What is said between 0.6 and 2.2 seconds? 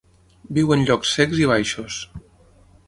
en llocs secs i baixos.